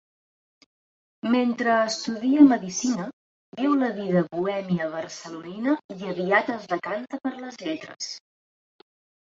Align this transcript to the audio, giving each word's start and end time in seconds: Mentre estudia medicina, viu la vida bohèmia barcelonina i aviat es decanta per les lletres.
Mentre 1.33 1.75
estudia 1.89 2.45
medicina, 2.53 3.05
viu 3.61 3.77
la 3.83 3.91
vida 3.99 4.25
bohèmia 4.33 4.89
barcelonina 4.97 5.77
i 5.99 6.11
aviat 6.15 6.53
es 6.59 6.69
decanta 6.75 7.23
per 7.29 7.37
les 7.45 7.65
lletres. 7.69 8.13